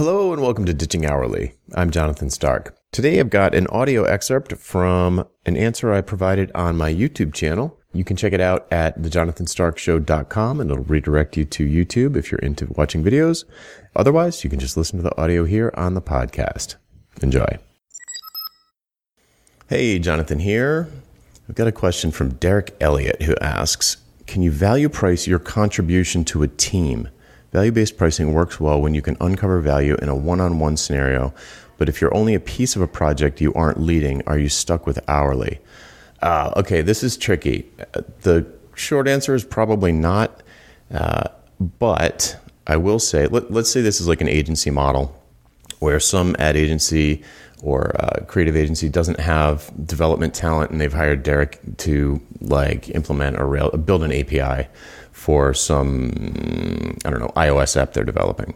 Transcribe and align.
Hello 0.00 0.32
and 0.32 0.40
welcome 0.40 0.64
to 0.64 0.72
Ditching 0.72 1.04
Hourly. 1.04 1.52
I'm 1.74 1.90
Jonathan 1.90 2.30
Stark. 2.30 2.74
Today 2.90 3.20
I've 3.20 3.28
got 3.28 3.54
an 3.54 3.66
audio 3.66 4.04
excerpt 4.04 4.56
from 4.56 5.28
an 5.44 5.58
answer 5.58 5.92
I 5.92 6.00
provided 6.00 6.50
on 6.54 6.78
my 6.78 6.90
YouTube 6.90 7.34
channel. 7.34 7.78
You 7.92 8.02
can 8.02 8.16
check 8.16 8.32
it 8.32 8.40
out 8.40 8.66
at 8.72 8.98
thejonathanstarkshow.com 8.98 10.58
and 10.58 10.70
it'll 10.70 10.84
redirect 10.84 11.36
you 11.36 11.44
to 11.44 11.66
YouTube 11.66 12.16
if 12.16 12.32
you're 12.32 12.38
into 12.38 12.72
watching 12.74 13.04
videos. 13.04 13.44
Otherwise, 13.94 14.42
you 14.42 14.48
can 14.48 14.58
just 14.58 14.74
listen 14.74 14.96
to 14.96 15.02
the 15.02 15.20
audio 15.20 15.44
here 15.44 15.70
on 15.74 15.92
the 15.92 16.00
podcast. 16.00 16.76
Enjoy. 17.20 17.58
Hey, 19.68 19.98
Jonathan 19.98 20.38
here. 20.38 20.88
I've 21.46 21.56
got 21.56 21.68
a 21.68 21.72
question 21.72 22.10
from 22.10 22.36
Derek 22.36 22.74
Elliott 22.80 23.20
who 23.24 23.36
asks 23.42 23.98
Can 24.26 24.40
you 24.40 24.50
value 24.50 24.88
price 24.88 25.26
your 25.26 25.38
contribution 25.38 26.24
to 26.24 26.42
a 26.42 26.48
team? 26.48 27.10
Value 27.52 27.72
based 27.72 27.96
pricing 27.96 28.32
works 28.32 28.60
well 28.60 28.80
when 28.80 28.94
you 28.94 29.02
can 29.02 29.16
uncover 29.20 29.60
value 29.60 29.96
in 29.96 30.08
a 30.08 30.14
one 30.14 30.40
on 30.40 30.58
one 30.58 30.76
scenario, 30.76 31.34
but 31.78 31.88
if 31.88 32.00
you're 32.00 32.14
only 32.14 32.34
a 32.34 32.40
piece 32.40 32.76
of 32.76 32.82
a 32.82 32.86
project 32.86 33.40
you 33.40 33.52
aren't 33.54 33.80
leading, 33.80 34.22
are 34.26 34.38
you 34.38 34.48
stuck 34.48 34.86
with 34.86 34.98
hourly? 35.08 35.58
Uh, 36.22 36.52
okay, 36.56 36.82
this 36.82 37.02
is 37.02 37.16
tricky. 37.16 37.68
The 38.22 38.46
short 38.74 39.08
answer 39.08 39.34
is 39.34 39.44
probably 39.44 39.90
not, 39.90 40.42
uh, 40.92 41.28
but 41.58 42.36
I 42.66 42.76
will 42.76 42.98
say, 42.98 43.26
let, 43.26 43.50
us 43.50 43.70
say 43.70 43.80
this 43.80 44.00
is 44.00 44.06
like 44.06 44.20
an 44.20 44.28
agency 44.28 44.70
model 44.70 45.16
where 45.80 45.98
some 45.98 46.36
ad 46.38 46.56
agency 46.56 47.22
or 47.62 47.94
uh, 48.00 48.24
creative 48.26 48.56
agency 48.56 48.88
doesn't 48.88 49.20
have 49.20 49.70
development 49.86 50.34
talent 50.34 50.70
and 50.70 50.80
they've 50.80 50.92
hired 50.92 51.22
Derek 51.22 51.60
to 51.78 52.20
like 52.40 52.88
implement 52.90 53.38
or 53.38 53.46
rail, 53.46 53.70
build 53.70 54.02
an 54.02 54.12
API 54.12 54.68
for 55.12 55.52
some, 55.52 56.96
I 57.04 57.10
don't 57.10 57.20
know, 57.20 57.32
iOS 57.36 57.76
app 57.76 57.92
they're 57.92 58.04
developing. 58.04 58.54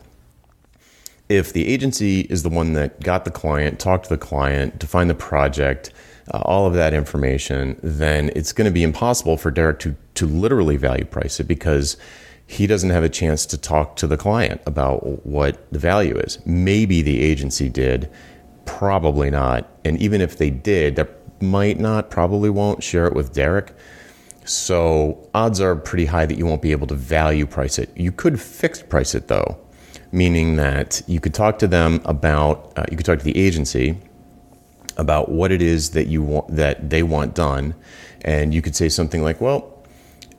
If 1.29 1.53
the 1.53 1.67
agency 1.67 2.21
is 2.23 2.43
the 2.43 2.49
one 2.49 2.75
that 2.75 3.01
got 3.01 3.25
the 3.25 3.31
client, 3.31 3.79
talked 3.79 4.05
to 4.05 4.11
the 4.11 4.19
client, 4.19 4.79
defined 4.79 5.11
the 5.11 5.15
project, 5.15 5.93
uh, 6.33 6.39
all 6.39 6.67
of 6.67 6.75
that 6.75 6.95
information, 6.95 7.79
then 7.83 8.31
it's 8.35 8.53
going 8.53 8.67
to 8.67 8.71
be 8.71 8.83
impossible 8.83 9.37
for 9.37 9.51
Derek 9.51 9.79
to, 9.81 9.95
to 10.15 10.27
literally 10.27 10.77
value 10.77 11.05
price 11.05 11.41
it 11.41 11.45
because 11.45 11.97
he 12.47 12.67
doesn't 12.67 12.91
have 12.91 13.03
a 13.03 13.09
chance 13.09 13.47
to 13.47 13.59
talk 13.59 13.97
to 13.97 14.07
the 14.07 14.17
client 14.17 14.61
about 14.67 15.27
what 15.27 15.71
the 15.73 15.79
value 15.79 16.17
is. 16.17 16.39
Maybe 16.47 17.03
the 17.03 17.23
agency 17.23 17.69
did, 17.69 18.11
probably 18.65 19.31
not. 19.31 19.69
And 19.85 20.01
even 20.01 20.21
if 20.21 20.39
they 20.39 20.51
did, 20.51 20.97
they 20.97 21.07
might 21.41 21.79
not, 21.79 22.11
probably 22.11 22.51
won't 22.51 22.83
share 22.83 23.07
it 23.07 23.15
with 23.15 23.33
Derek 23.33 23.75
so 24.45 25.27
odds 25.35 25.61
are 25.61 25.75
pretty 25.75 26.07
high 26.07 26.27
that 26.27 26.37
you 26.37 26.47
won't 26.47 26.63
be 26.63 26.73
able 26.73 26.87
to 26.89 26.95
value 26.95 27.47
price 27.47 27.79
it. 27.79 27.91
You 27.97 28.13
could 28.13 28.41
fixed 28.41 28.89
price 28.89 29.15
it 29.15 29.29
though, 29.29 29.59
meaning 30.13 30.57
that 30.57 31.03
you 31.07 31.21
could 31.21 31.35
talk 31.35 31.59
to 31.61 31.67
them 31.67 32.01
about, 32.05 32.73
uh, 32.77 32.85
you 32.91 32.97
could 32.97 33.07
talk 33.07 33.19
to 33.19 33.25
the 33.25 33.37
agency 33.37 33.99
about 34.97 35.31
what 35.31 35.51
it 35.51 35.63
is 35.63 35.91
that 35.91 36.07
you 36.07 36.23
want 36.23 36.55
that 36.55 36.91
they 36.91 37.03
want 37.03 37.35
done, 37.35 37.75
and 38.21 38.55
you 38.55 38.63
could 38.63 38.77
say 38.77 38.89
something 38.89 39.23
like, 39.23 39.41
"Well, 39.41 39.83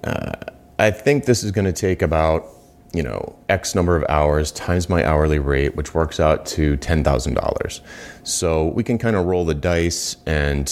uh, 0.03 0.31
I 0.80 0.92
think 0.92 1.26
this 1.26 1.44
is 1.44 1.52
going 1.52 1.66
to 1.66 1.73
take 1.73 2.02
about 2.02 2.48
you 2.94 3.03
know 3.03 3.36
X 3.50 3.75
number 3.75 3.95
of 3.95 4.05
hours 4.09 4.52
times 4.52 4.89
my 4.89 5.05
hourly 5.05 5.39
rate, 5.39 5.75
which 5.75 5.94
works 5.94 6.19
out 6.19 6.45
to 6.47 6.78
ten 6.78 7.03
thousand 7.03 7.33
dollars. 7.33 7.81
So 8.23 8.67
we 8.67 8.83
can 8.83 8.97
kind 8.97 9.16
of 9.16 9.25
roll 9.25 9.45
the 9.45 9.53
dice 9.53 10.17
and 10.25 10.72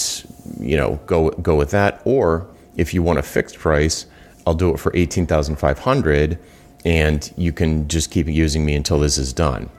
you 0.59 0.77
know 0.77 0.99
go 1.05 1.31
go 1.31 1.55
with 1.55 1.71
that, 1.71 2.01
or 2.05 2.47
if 2.75 2.93
you 2.93 3.03
want 3.03 3.19
a 3.19 3.23
fixed 3.23 3.57
price, 3.57 4.05
I'll 4.45 4.53
do 4.53 4.73
it 4.73 4.79
for 4.79 4.91
18,500 4.95 6.39
and 6.85 7.33
you 7.37 7.53
can 7.53 7.87
just 7.87 8.11
keep 8.11 8.27
using 8.27 8.65
me 8.65 8.75
until 8.75 8.99
this 8.99 9.17
is 9.17 9.31
done. 9.31 9.69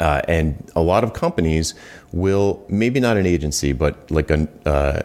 Uh, 0.00 0.20
and 0.26 0.70
a 0.74 0.80
lot 0.80 1.04
of 1.04 1.12
companies 1.12 1.74
will, 2.12 2.64
maybe 2.68 2.98
not 2.98 3.16
an 3.16 3.26
agency, 3.26 3.72
but 3.72 4.10
like 4.10 4.30
a, 4.30 4.48
uh, 4.66 5.02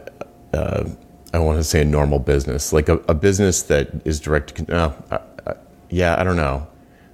uh, 0.56 0.90
I 1.32 1.40
want 1.40 1.60
to 1.60 1.64
say 1.64 1.82
a 1.82 1.86
normal 1.86 2.18
business, 2.18 2.74
like 2.74 2.90
a, 2.90 2.96
a 3.08 3.14
business 3.14 3.62
that 3.64 3.90
is 4.04 4.20
direct. 4.20 4.56
To, 4.56 4.76
uh, 5.12 5.22
yeah, 5.90 6.20
I 6.20 6.24
don't 6.24 6.38
know. 6.38 6.68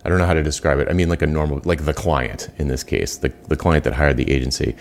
I 0.04 0.10
don't 0.10 0.20
know 0.20 0.28
how 0.28 0.34
to 0.34 0.44
describe 0.44 0.80
it. 0.80 0.88
I 0.88 0.94
mean, 0.94 1.10
like 1.10 1.24
a 1.24 1.28
normal, 1.28 1.62
like 1.66 1.86
the 1.86 1.94
client 1.94 2.50
in 2.58 2.68
this 2.68 2.84
case, 2.84 3.18
the, 3.18 3.34
the 3.48 3.56
client 3.56 3.84
that 3.86 3.94
hired 3.94 4.18
the 4.18 4.30
agency 4.30 4.76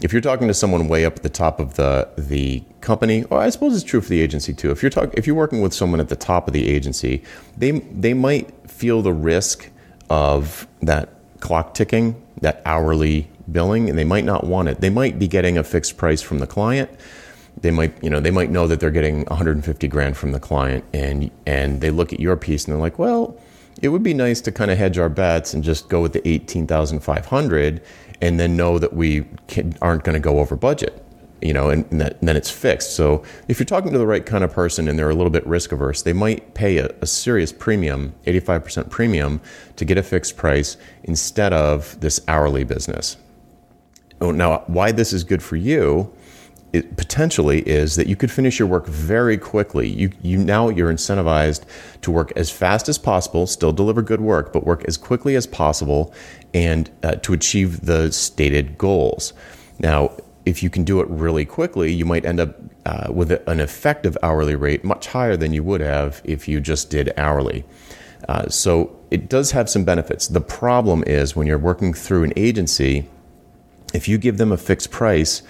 if 0.00 0.12
you're 0.12 0.22
talking 0.22 0.46
to 0.48 0.54
someone 0.54 0.88
way 0.88 1.04
up 1.04 1.16
at 1.16 1.22
the 1.22 1.28
top 1.28 1.60
of 1.60 1.74
the 1.74 2.08
the 2.16 2.62
company, 2.80 3.24
or 3.24 3.38
I 3.38 3.50
suppose 3.50 3.74
it's 3.74 3.84
true 3.84 4.00
for 4.00 4.08
the 4.08 4.20
agency 4.20 4.52
too. 4.52 4.70
If 4.70 4.82
you're 4.82 4.90
talking, 4.90 5.12
if 5.16 5.26
you're 5.26 5.36
working 5.36 5.60
with 5.60 5.74
someone 5.74 6.00
at 6.00 6.08
the 6.08 6.16
top 6.16 6.46
of 6.46 6.52
the 6.52 6.68
agency, 6.68 7.22
they 7.56 7.72
they 7.72 8.14
might 8.14 8.52
feel 8.70 9.02
the 9.02 9.12
risk 9.12 9.70
of 10.08 10.66
that 10.82 11.10
clock 11.40 11.74
ticking, 11.74 12.20
that 12.40 12.62
hourly 12.64 13.28
billing, 13.50 13.88
and 13.88 13.98
they 13.98 14.04
might 14.04 14.24
not 14.24 14.44
want 14.44 14.68
it. 14.68 14.80
They 14.80 14.90
might 14.90 15.18
be 15.18 15.26
getting 15.26 15.58
a 15.58 15.64
fixed 15.64 15.96
price 15.96 16.22
from 16.22 16.38
the 16.38 16.46
client. 16.46 16.90
They 17.60 17.70
might, 17.70 17.92
you 18.02 18.10
know, 18.10 18.20
they 18.20 18.30
might 18.30 18.50
know 18.50 18.66
that 18.66 18.80
they're 18.80 18.90
getting 18.90 19.24
150 19.24 19.88
grand 19.88 20.16
from 20.16 20.32
the 20.32 20.40
client, 20.40 20.84
and 20.92 21.30
and 21.46 21.80
they 21.80 21.90
look 21.90 22.12
at 22.12 22.20
your 22.20 22.36
piece 22.36 22.64
and 22.64 22.74
they're 22.74 22.80
like, 22.80 22.98
well, 22.98 23.36
it 23.82 23.88
would 23.88 24.02
be 24.02 24.14
nice 24.14 24.40
to 24.42 24.52
kind 24.52 24.70
of 24.70 24.78
hedge 24.78 24.98
our 24.98 25.08
bets 25.08 25.54
and 25.54 25.62
just 25.62 25.88
go 25.88 26.00
with 26.02 26.12
the 26.12 26.26
18,500 26.28 27.82
and 28.20 28.40
then 28.40 28.56
know 28.56 28.78
that 28.78 28.92
we 28.92 29.24
can, 29.46 29.76
aren't 29.80 30.02
going 30.02 30.14
to 30.14 30.20
go 30.20 30.40
over 30.40 30.56
budget 30.56 31.04
you 31.40 31.52
know, 31.52 31.70
and, 31.70 31.84
and, 31.90 32.00
that, 32.00 32.18
and, 32.18 32.28
then 32.28 32.36
it's 32.36 32.50
fixed. 32.50 32.96
So 32.96 33.22
if 33.46 33.58
you're 33.58 33.66
talking 33.66 33.92
to 33.92 33.98
the 33.98 34.06
right 34.06 34.24
kind 34.24 34.42
of 34.42 34.52
person 34.52 34.88
and 34.88 34.98
they're 34.98 35.10
a 35.10 35.14
little 35.14 35.30
bit 35.30 35.46
risk 35.46 35.72
averse, 35.72 36.02
they 36.02 36.12
might 36.12 36.54
pay 36.54 36.78
a, 36.78 36.90
a, 37.00 37.06
serious 37.06 37.52
premium, 37.52 38.14
85% 38.26 38.90
premium, 38.90 39.40
to 39.76 39.84
get 39.84 39.98
a 39.98 40.02
fixed 40.02 40.36
price 40.36 40.76
instead 41.04 41.52
of 41.52 41.98
this 42.00 42.20
hourly 42.26 42.64
business. 42.64 43.16
Oh, 44.20 44.32
now, 44.32 44.64
why 44.66 44.90
this 44.90 45.12
is 45.12 45.22
good 45.22 45.42
for 45.42 45.56
you 45.56 46.12
it 46.72 46.96
potentially 46.96 47.60
is 47.66 47.96
that 47.96 48.06
you 48.06 48.16
could 48.16 48.30
finish 48.30 48.58
your 48.58 48.68
work 48.68 48.86
very 48.86 49.38
quickly. 49.38 49.88
You, 49.88 50.10
you 50.20 50.36
now 50.38 50.68
you're 50.68 50.92
incentivized 50.92 51.64
to 52.02 52.10
work 52.10 52.32
as 52.36 52.50
fast 52.50 52.88
as 52.88 52.98
possible, 52.98 53.46
still 53.46 53.72
deliver 53.72 54.02
good 54.02 54.20
work, 54.20 54.52
but 54.52 54.64
work 54.64 54.84
as 54.84 54.96
quickly 54.96 55.34
as 55.34 55.46
possible 55.46 56.12
and 56.52 56.90
uh, 57.02 57.12
to 57.16 57.32
achieve 57.32 57.86
the 57.86 58.12
stated 58.12 58.76
goals. 58.76 59.32
Now, 59.78 60.12
if 60.44 60.62
you 60.62 60.70
can 60.70 60.84
do 60.84 61.00
it 61.00 61.08
really 61.08 61.44
quickly, 61.44 61.92
you 61.92 62.04
might 62.04 62.24
end 62.24 62.40
up 62.40 62.56
uh, 62.86 63.12
with 63.12 63.30
an 63.48 63.60
effective 63.60 64.16
hourly 64.22 64.56
rate 64.56 64.84
much 64.84 65.08
higher 65.08 65.36
than 65.36 65.52
you 65.52 65.62
would 65.62 65.80
have 65.80 66.20
if 66.24 66.48
you 66.48 66.60
just 66.60 66.90
did 66.90 67.12
hourly. 67.16 67.64
Uh, 68.28 68.48
so 68.48 68.98
it 69.10 69.28
does 69.28 69.52
have 69.52 69.70
some 69.70 69.84
benefits. 69.84 70.28
The 70.28 70.40
problem 70.40 71.04
is 71.06 71.36
when 71.36 71.46
you're 71.46 71.58
working 71.58 71.94
through 71.94 72.24
an 72.24 72.32
agency, 72.36 73.08
if 73.94 74.08
you 74.08 74.18
give 74.18 74.38
them 74.38 74.52
a 74.52 74.56
fixed 74.56 74.90
price, 74.90 75.42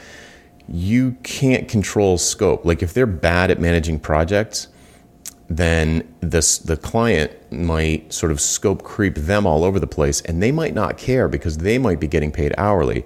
you 0.69 1.13
can't 1.23 1.69
control 1.69 2.19
scope. 2.19 2.65
Like 2.65 2.83
if 2.83 2.93
they're 2.93 3.07
bad 3.07 3.51
at 3.51 3.61
managing 3.61 4.01
projects, 4.01 4.69
then 5.49 6.07
this 6.21 6.59
the 6.59 6.77
client 6.77 7.33
might 7.51 8.13
sort 8.13 8.31
of 8.31 8.41
scope 8.41 8.83
creep 8.83 9.15
them 9.15 9.47
all 9.47 9.65
over 9.65 9.81
the 9.81 9.87
place 9.87 10.21
and 10.23 10.43
they 10.43 10.53
might 10.53 10.75
not 10.75 10.99
care 10.99 11.27
because 11.27 11.59
they 11.59 11.79
might 11.79 11.99
be 11.99 12.07
getting 12.07 12.31
paid 12.31 12.55
hourly. 12.59 13.05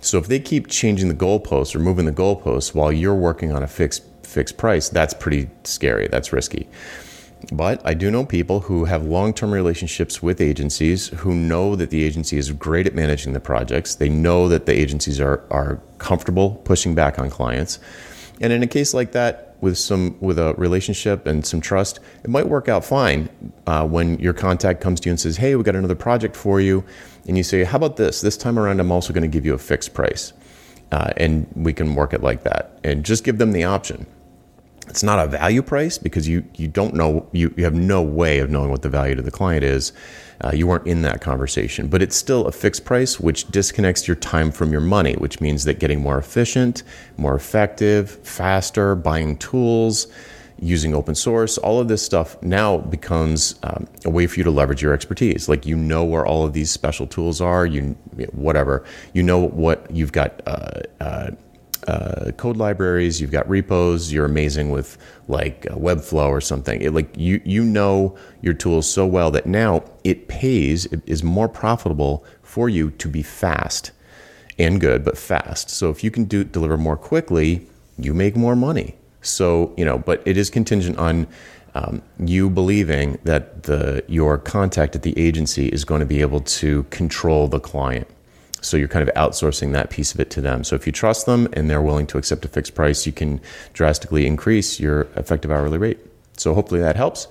So 0.00 0.18
if 0.18 0.26
they 0.26 0.40
keep 0.40 0.66
changing 0.66 1.08
the 1.08 1.14
goalposts 1.14 1.74
or 1.74 1.78
moving 1.78 2.04
the 2.04 2.12
goalposts 2.12 2.74
while 2.74 2.92
you're 2.92 3.14
working 3.14 3.52
on 3.52 3.62
a 3.62 3.68
fixed 3.68 4.02
fixed 4.24 4.56
price, 4.56 4.88
that's 4.88 5.14
pretty 5.14 5.48
scary. 5.62 6.08
That's 6.08 6.32
risky. 6.32 6.68
But 7.52 7.80
I 7.84 7.94
do 7.94 8.10
know 8.10 8.24
people 8.24 8.60
who 8.60 8.84
have 8.84 9.04
long 9.04 9.34
term 9.34 9.52
relationships 9.52 10.22
with 10.22 10.40
agencies 10.40 11.08
who 11.08 11.34
know 11.34 11.76
that 11.76 11.90
the 11.90 12.04
agency 12.04 12.36
is 12.36 12.50
great 12.52 12.86
at 12.86 12.94
managing 12.94 13.32
the 13.32 13.40
projects. 13.40 13.94
They 13.94 14.08
know 14.08 14.48
that 14.48 14.66
the 14.66 14.72
agencies 14.72 15.20
are, 15.20 15.42
are 15.50 15.80
comfortable 15.98 16.56
pushing 16.64 16.94
back 16.94 17.18
on 17.18 17.30
clients. 17.30 17.78
And 18.40 18.52
in 18.52 18.62
a 18.62 18.66
case 18.66 18.94
like 18.94 19.12
that, 19.12 19.56
with 19.60 19.78
some 19.78 20.16
with 20.20 20.38
a 20.38 20.54
relationship 20.58 21.26
and 21.26 21.46
some 21.46 21.60
trust, 21.60 21.98
it 22.22 22.28
might 22.28 22.48
work 22.48 22.68
out 22.68 22.84
fine 22.84 23.28
uh, 23.66 23.86
when 23.86 24.18
your 24.18 24.34
contact 24.34 24.80
comes 24.80 25.00
to 25.00 25.08
you 25.08 25.12
and 25.12 25.20
says, 25.20 25.38
"Hey, 25.38 25.56
we 25.56 25.62
got 25.62 25.76
another 25.76 25.94
project 25.94 26.36
for 26.36 26.60
you," 26.60 26.84
and 27.26 27.36
you 27.36 27.42
say, 27.42 27.64
"How 27.64 27.76
about 27.76 27.96
this? 27.96 28.20
This 28.20 28.36
time 28.36 28.58
around, 28.58 28.80
I'm 28.80 28.92
also 28.92 29.12
going 29.12 29.22
to 29.22 29.28
give 29.28 29.46
you 29.46 29.54
a 29.54 29.58
fixed 29.58 29.94
price, 29.94 30.34
uh, 30.92 31.12
and 31.16 31.46
we 31.54 31.72
can 31.72 31.94
work 31.94 32.12
it 32.12 32.22
like 32.22 32.42
that." 32.42 32.78
And 32.84 33.04
just 33.04 33.24
give 33.24 33.38
them 33.38 33.52
the 33.52 33.64
option 33.64 34.06
it's 34.88 35.02
not 35.02 35.18
a 35.18 35.26
value 35.26 35.62
price 35.62 35.98
because 35.98 36.28
you 36.28 36.44
you 36.54 36.68
don't 36.68 36.94
know 36.94 37.28
you, 37.32 37.52
you 37.56 37.64
have 37.64 37.74
no 37.74 38.02
way 38.02 38.38
of 38.38 38.50
knowing 38.50 38.70
what 38.70 38.82
the 38.82 38.88
value 38.88 39.14
to 39.14 39.22
the 39.22 39.30
client 39.30 39.64
is. 39.64 39.92
Uh, 40.40 40.50
you 40.52 40.66
weren't 40.66 40.86
in 40.86 41.02
that 41.02 41.20
conversation 41.20 41.86
but 41.86 42.02
it's 42.02 42.16
still 42.16 42.46
a 42.46 42.52
fixed 42.52 42.84
price 42.84 43.20
which 43.20 43.46
disconnects 43.48 44.08
your 44.08 44.16
time 44.16 44.50
from 44.50 44.72
your 44.72 44.80
money 44.80 45.14
which 45.14 45.40
means 45.40 45.62
that 45.62 45.78
getting 45.78 46.00
more 46.00 46.18
efficient 46.18 46.82
more 47.16 47.36
effective 47.36 48.10
faster 48.26 48.96
buying 48.96 49.38
tools 49.38 50.08
using 50.58 50.94
open 50.94 51.14
source 51.14 51.58
all 51.58 51.80
of 51.80 51.88
this 51.88 52.02
stuff 52.02 52.40
now 52.42 52.78
becomes 52.78 53.56
um, 53.62 53.86
a 54.04 54.10
way 54.10 54.26
for 54.26 54.38
you 54.38 54.44
to 54.44 54.50
leverage 54.50 54.82
your 54.82 54.92
expertise. 54.92 55.48
Like 55.48 55.66
you 55.66 55.76
know 55.76 56.04
where 56.04 56.24
all 56.24 56.44
of 56.44 56.52
these 56.52 56.70
special 56.70 57.06
tools 57.06 57.40
are 57.40 57.66
you 57.66 57.96
whatever. 58.32 58.84
You 59.12 59.22
know 59.22 59.38
what 59.38 59.90
you've 59.90 60.12
got 60.12 60.40
uh, 60.46 60.80
uh, 61.00 61.30
uh, 61.86 62.32
code 62.36 62.56
libraries, 62.56 63.20
you've 63.20 63.30
got 63.30 63.48
repos, 63.48 64.12
you're 64.12 64.24
amazing 64.24 64.70
with 64.70 64.96
like 65.28 65.66
uh, 65.70 65.74
Webflow 65.74 66.28
or 66.28 66.40
something. 66.40 66.80
It, 66.80 66.92
like 66.92 67.14
you 67.16 67.40
you 67.44 67.64
know 67.64 68.16
your 68.40 68.54
tools 68.54 68.90
so 68.90 69.06
well 69.06 69.30
that 69.32 69.46
now 69.46 69.84
it 70.02 70.28
pays, 70.28 70.86
it 70.86 71.02
is 71.06 71.22
more 71.22 71.48
profitable 71.48 72.24
for 72.42 72.68
you 72.68 72.90
to 72.92 73.08
be 73.08 73.22
fast 73.22 73.92
and 74.58 74.80
good, 74.80 75.04
but 75.04 75.18
fast. 75.18 75.70
So 75.70 75.90
if 75.90 76.02
you 76.04 76.10
can 76.10 76.24
do 76.24 76.44
deliver 76.44 76.76
more 76.76 76.96
quickly, 76.96 77.66
you 77.98 78.14
make 78.14 78.36
more 78.36 78.56
money. 78.56 78.96
So 79.20 79.74
you 79.76 79.84
know, 79.84 79.98
but 79.98 80.22
it 80.24 80.36
is 80.36 80.50
contingent 80.50 80.98
on 80.98 81.26
um, 81.74 82.02
you 82.18 82.48
believing 82.48 83.18
that 83.24 83.64
the 83.64 84.04
your 84.06 84.38
contact 84.38 84.94
at 84.94 85.02
the 85.02 85.18
agency 85.18 85.68
is 85.68 85.84
going 85.84 86.00
to 86.00 86.06
be 86.06 86.20
able 86.20 86.40
to 86.40 86.84
control 86.84 87.48
the 87.48 87.60
client. 87.60 88.06
So 88.64 88.76
you're 88.76 88.88
kind 88.88 89.06
of 89.06 89.14
outsourcing 89.14 89.72
that 89.72 89.90
piece 89.90 90.14
of 90.14 90.20
it 90.20 90.30
to 90.30 90.40
them. 90.40 90.64
So 90.64 90.74
if 90.74 90.86
you 90.86 90.92
trust 90.92 91.26
them 91.26 91.48
and 91.52 91.68
they're 91.68 91.82
willing 91.82 92.06
to 92.08 92.18
accept 92.18 92.44
a 92.44 92.48
fixed 92.48 92.74
price, 92.74 93.06
you 93.06 93.12
can 93.12 93.40
drastically 93.74 94.26
increase 94.26 94.80
your 94.80 95.02
effective 95.16 95.50
hourly 95.50 95.78
rate. 95.78 95.98
So 96.38 96.54
hopefully 96.54 96.80
that 96.80 96.96
helps. 96.96 97.28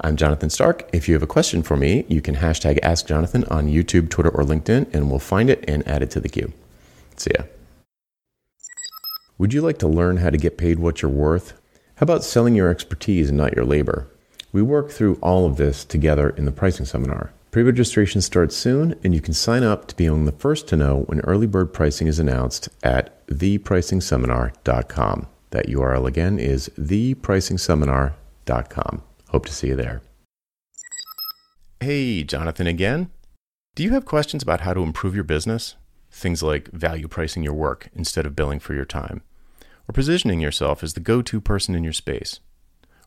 I'm 0.00 0.16
Jonathan 0.16 0.50
Stark. 0.50 0.88
If 0.92 1.08
you 1.08 1.14
have 1.14 1.22
a 1.22 1.28
question 1.28 1.62
for 1.62 1.76
me, 1.76 2.04
you 2.08 2.20
can 2.20 2.34
hashtag 2.34 2.80
Ask 2.82 3.06
Jonathan 3.06 3.44
on 3.44 3.68
YouTube, 3.68 4.10
Twitter, 4.10 4.30
or 4.30 4.42
LinkedIn, 4.42 4.92
and 4.92 5.08
we'll 5.08 5.20
find 5.20 5.48
it 5.48 5.64
and 5.68 5.86
add 5.86 6.02
it 6.02 6.10
to 6.10 6.20
the 6.20 6.28
queue. 6.28 6.52
See 7.16 7.30
ya. 7.38 7.44
Would 9.38 9.54
you 9.54 9.60
like 9.60 9.78
to 9.78 9.88
learn 9.88 10.16
how 10.16 10.30
to 10.30 10.36
get 10.36 10.58
paid 10.58 10.80
what 10.80 11.00
you're 11.00 11.10
worth? 11.10 11.52
How 11.96 12.04
about 12.04 12.24
selling 12.24 12.56
your 12.56 12.68
expertise 12.68 13.28
and 13.28 13.38
not 13.38 13.54
your 13.54 13.64
labor? 13.64 14.08
We 14.52 14.62
work 14.62 14.90
through 14.90 15.18
all 15.22 15.46
of 15.46 15.56
this 15.56 15.84
together 15.84 16.30
in 16.30 16.44
the 16.44 16.52
pricing 16.52 16.86
seminar. 16.86 17.32
Pre 17.52 17.62
registration 17.62 18.20
starts 18.22 18.56
soon, 18.56 18.98
and 19.04 19.14
you 19.14 19.20
can 19.20 19.34
sign 19.34 19.62
up 19.62 19.86
to 19.88 19.94
be 19.94 20.06
among 20.06 20.24
the 20.24 20.32
first 20.32 20.66
to 20.68 20.76
know 20.76 21.00
when 21.00 21.20
early 21.20 21.46
bird 21.46 21.74
pricing 21.74 22.06
is 22.06 22.18
announced 22.18 22.70
at 22.82 23.26
thepricingseminar.com. 23.26 25.26
That 25.50 25.66
URL 25.66 26.08
again 26.08 26.38
is 26.38 26.70
thepricingseminar.com. 26.80 29.02
Hope 29.28 29.44
to 29.44 29.52
see 29.52 29.68
you 29.68 29.76
there. 29.76 30.00
Hey, 31.80 32.24
Jonathan 32.24 32.66
again. 32.66 33.10
Do 33.74 33.82
you 33.82 33.90
have 33.90 34.06
questions 34.06 34.42
about 34.42 34.62
how 34.62 34.72
to 34.72 34.82
improve 34.82 35.14
your 35.14 35.24
business? 35.24 35.74
Things 36.10 36.42
like 36.42 36.70
value 36.70 37.06
pricing 37.06 37.42
your 37.42 37.52
work 37.52 37.90
instead 37.94 38.24
of 38.24 38.34
billing 38.34 38.60
for 38.60 38.72
your 38.72 38.86
time, 38.86 39.20
or 39.86 39.92
positioning 39.92 40.40
yourself 40.40 40.82
as 40.82 40.94
the 40.94 41.00
go 41.00 41.20
to 41.20 41.38
person 41.38 41.74
in 41.74 41.84
your 41.84 41.92
space, 41.92 42.40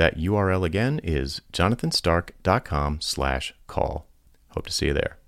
That 0.00 0.16
URL 0.16 0.64
again 0.64 0.98
is 1.04 1.42
jonathanstark.com 1.52 3.02
slash 3.02 3.52
call. 3.66 4.06
Hope 4.52 4.64
to 4.64 4.72
see 4.72 4.86
you 4.86 4.94
there. 4.94 5.19